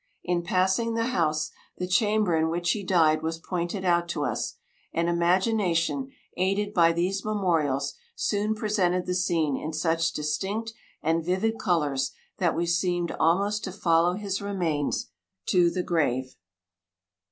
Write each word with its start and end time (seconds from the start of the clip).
In 0.23 0.41
passing 0.41 0.95
the 0.95 1.03
house, 1.13 1.51
the 1.77 1.85
chamber 1.85 2.35
in 2.35 2.49
which 2.49 2.71
he 2.71 2.83
died 2.83 3.21
was 3.21 3.37
pointed 3.37 3.85
out 3.85 4.07
to 4.07 4.25
us; 4.25 4.55
and 4.91 5.07
imagination, 5.07 6.09
aided 6.35 6.73
by 6.73 6.91
these 6.91 7.23
memorials, 7.23 7.93
soon 8.15 8.55
presented 8.55 9.05
the 9.05 9.13
scene 9.13 9.55
in 9.55 9.73
such 9.73 10.11
distinct 10.13 10.73
and 11.03 11.23
vivid 11.23 11.59
colours, 11.59 12.13
that 12.39 12.55
we 12.55 12.65
seemed 12.65 13.11
almost 13.19 13.63
to 13.63 13.71
follow 13.71 14.13
his 14.13 14.41
remains 14.41 15.11
to 15.45 15.69
the 15.69 15.83
grave." 15.83 16.35